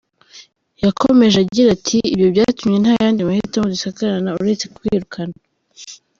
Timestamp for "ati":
1.77-1.97